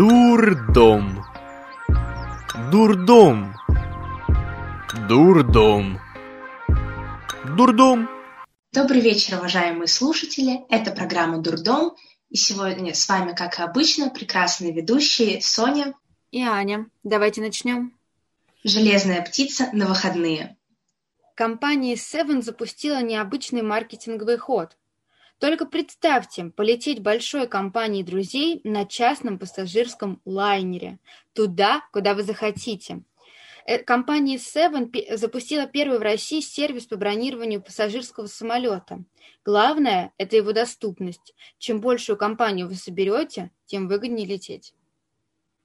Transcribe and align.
Дурдом. 0.00 1.26
Дурдом. 2.70 3.54
Дурдом. 5.06 6.00
Дурдом. 7.54 8.08
Добрый 8.72 9.02
вечер, 9.02 9.36
уважаемые 9.36 9.88
слушатели. 9.88 10.64
Это 10.70 10.92
программа 10.92 11.42
«Дурдом». 11.42 11.96
И 12.30 12.36
сегодня 12.36 12.94
с 12.94 13.06
вами, 13.10 13.34
как 13.34 13.58
и 13.58 13.62
обычно, 13.62 14.08
прекрасные 14.08 14.72
ведущие 14.72 15.42
Соня 15.42 15.92
и 16.30 16.42
Аня. 16.44 16.86
Давайте 17.02 17.42
начнем. 17.42 17.92
Железная 18.64 19.20
птица 19.20 19.68
на 19.74 19.84
выходные. 19.86 20.56
Компания 21.36 21.96
Seven 21.96 22.40
запустила 22.40 23.02
необычный 23.02 23.60
маркетинговый 23.60 24.38
ход. 24.38 24.78
Только 25.40 25.64
представьте, 25.64 26.52
полететь 26.54 27.00
большой 27.00 27.48
компанией 27.48 28.04
друзей 28.04 28.60
на 28.62 28.84
частном 28.84 29.38
пассажирском 29.38 30.20
лайнере, 30.26 30.98
туда, 31.32 31.80
куда 31.94 32.12
вы 32.12 32.24
захотите. 32.24 33.02
Э, 33.64 33.78
компания 33.78 34.36
Seven 34.36 35.16
запустила 35.16 35.64
первый 35.66 35.98
в 35.98 36.02
России 36.02 36.40
сервис 36.40 36.84
по 36.84 36.96
бронированию 36.96 37.62
пассажирского 37.62 38.26
самолета. 38.26 39.02
Главное– 39.42 40.12
это 40.18 40.36
его 40.36 40.52
доступность. 40.52 41.34
Чем 41.56 41.80
большую 41.80 42.18
компанию 42.18 42.68
вы 42.68 42.74
соберете, 42.74 43.50
тем 43.64 43.88
выгоднее 43.88 44.26
лететь. 44.26 44.74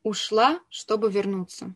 Ушла, 0.03 0.61
чтобы 0.69 1.11
вернуться. 1.11 1.75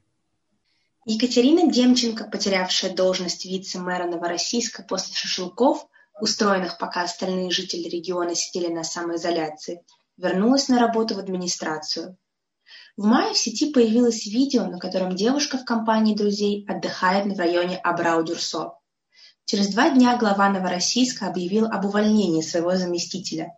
Екатерина 1.05 1.69
Демченко, 1.69 2.29
потерявшая 2.31 2.95
должность 2.95 3.45
вице-мэра 3.45 4.05
Новороссийска 4.05 4.83
после 4.83 5.13
шашлыков– 5.13 5.85
устроенных, 6.21 6.77
пока 6.77 7.03
остальные 7.03 7.51
жители 7.51 7.87
региона 7.87 8.35
сидели 8.35 8.71
на 8.71 8.83
самоизоляции, 8.83 9.83
вернулась 10.17 10.67
на 10.67 10.79
работу 10.79 11.15
в 11.15 11.19
администрацию. 11.19 12.17
В 12.97 13.05
мае 13.05 13.33
в 13.33 13.37
сети 13.37 13.71
появилось 13.71 14.25
видео, 14.25 14.65
на 14.65 14.77
котором 14.77 15.15
девушка 15.15 15.57
в 15.57 15.65
компании 15.65 16.15
друзей 16.15 16.65
отдыхает 16.67 17.25
в 17.25 17.39
районе 17.39 17.79
Абрау-Дюрсо. 17.83 18.73
Через 19.45 19.69
два 19.69 19.89
дня 19.89 20.17
глава 20.17 20.49
Новороссийска 20.49 21.27
объявил 21.27 21.65
об 21.65 21.85
увольнении 21.85 22.41
своего 22.41 22.75
заместителя. 22.75 23.57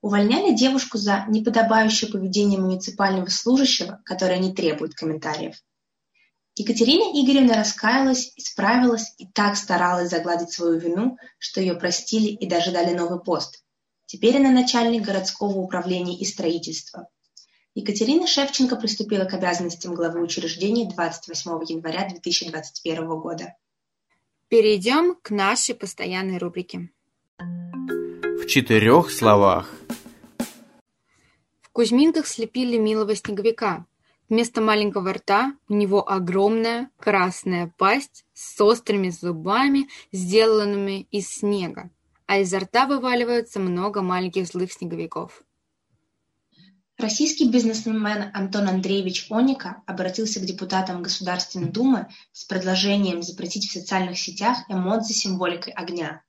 Увольняли 0.00 0.54
девушку 0.54 0.96
за 0.96 1.26
неподобающее 1.28 2.10
поведение 2.10 2.58
муниципального 2.58 3.28
служащего, 3.28 4.00
которое 4.04 4.38
не 4.38 4.54
требует 4.54 4.94
комментариев. 4.94 5.56
Екатерина 6.60 7.04
Игоревна 7.18 7.54
раскаялась, 7.54 8.34
исправилась 8.36 9.14
и 9.16 9.26
так 9.26 9.56
старалась 9.56 10.10
загладить 10.10 10.52
свою 10.52 10.78
вину, 10.78 11.16
что 11.38 11.58
ее 11.62 11.72
простили 11.74 12.26
и 12.26 12.46
даже 12.46 12.70
дали 12.70 12.92
новый 12.92 13.18
пост. 13.18 13.64
Теперь 14.04 14.36
она 14.36 14.50
начальник 14.50 15.02
городского 15.02 15.56
управления 15.56 16.18
и 16.18 16.26
строительства. 16.26 17.08
Екатерина 17.74 18.26
Шевченко 18.26 18.76
приступила 18.76 19.24
к 19.24 19.32
обязанностям 19.32 19.94
главы 19.94 20.20
учреждения 20.20 20.86
28 20.86 21.50
января 21.66 22.06
2021 22.10 23.08
года. 23.08 23.54
Перейдем 24.48 25.16
к 25.22 25.30
нашей 25.30 25.74
постоянной 25.74 26.36
рубрике. 26.36 26.90
В 27.38 28.44
четырех 28.46 29.10
словах. 29.10 29.74
В 31.62 31.70
Кузьминках 31.72 32.26
слепили 32.26 32.76
милого 32.76 33.16
снеговика, 33.16 33.86
Вместо 34.30 34.60
маленького 34.60 35.12
рта 35.12 35.54
у 35.68 35.74
него 35.74 36.08
огромная 36.08 36.88
красная 36.98 37.74
пасть 37.76 38.24
с 38.32 38.60
острыми 38.60 39.10
зубами, 39.10 39.88
сделанными 40.12 41.08
из 41.10 41.28
снега, 41.28 41.90
а 42.26 42.38
изо 42.38 42.60
рта 42.60 42.86
вываливается 42.86 43.58
много 43.58 44.02
маленьких 44.02 44.46
злых 44.46 44.72
снеговиков. 44.72 45.42
Российский 46.96 47.50
бизнесмен 47.50 48.30
Антон 48.32 48.68
Андреевич 48.68 49.26
Оника 49.30 49.82
обратился 49.86 50.38
к 50.38 50.44
депутатам 50.44 51.02
Государственной 51.02 51.70
Думы 51.70 52.06
с 52.30 52.44
предложением 52.44 53.22
запретить 53.22 53.68
в 53.68 53.72
социальных 53.72 54.16
сетях 54.16 54.58
эмодзи 54.68 55.12
с 55.12 55.22
символикой 55.22 55.72
огня. 55.72 56.22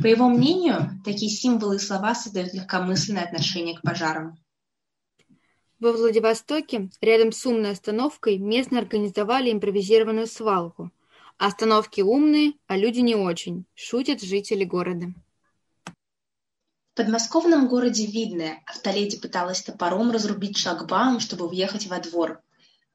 По 0.00 0.06
его 0.06 0.28
мнению, 0.28 1.00
такие 1.04 1.30
символы 1.30 1.76
и 1.76 1.80
слова 1.80 2.14
создают 2.14 2.54
легкомысленное 2.54 3.24
отношение 3.24 3.76
к 3.76 3.82
пожарам. 3.82 4.38
Во 5.82 5.90
Владивостоке 5.90 6.90
рядом 7.00 7.32
с 7.32 7.44
умной 7.44 7.72
остановкой 7.72 8.38
местные 8.38 8.82
организовали 8.82 9.50
импровизированную 9.50 10.28
свалку. 10.28 10.92
Остановки 11.38 12.02
умные, 12.02 12.52
а 12.68 12.76
люди 12.76 13.00
не 13.00 13.16
очень, 13.16 13.64
шутят 13.74 14.22
жители 14.22 14.62
города. 14.62 15.06
В 15.86 16.94
подмосковном 16.94 17.66
городе 17.66 18.06
Видное 18.06 18.62
автоледи 18.64 19.18
пыталась 19.18 19.62
топором 19.62 20.12
разрубить 20.12 20.56
шлагбаум, 20.56 21.18
чтобы 21.18 21.48
въехать 21.48 21.88
во 21.88 21.98
двор. 21.98 22.40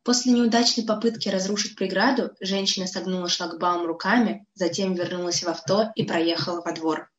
После 0.03 0.31
неудачной 0.31 0.85
попытки 0.85 1.27
разрушить 1.27 1.75
преграду, 1.75 2.31
женщина 2.39 2.87
согнула 2.87 3.27
шлагбаум 3.27 3.85
руками, 3.85 4.47
затем 4.53 4.93
вернулась 4.93 5.43
в 5.43 5.49
авто 5.49 5.91
и 5.95 6.03
проехала 6.03 6.61
во 6.61 6.71
двор. 6.71 7.11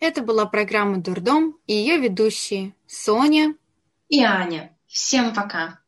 Это 0.00 0.20
была 0.20 0.46
программа 0.46 1.00
«Дурдом» 1.00 1.60
и 1.68 1.74
ее 1.74 1.98
ведущие 1.98 2.74
Соня, 2.88 3.54
и 4.12 4.22
Аня. 4.22 4.76
Всем 4.86 5.34
пока! 5.34 5.81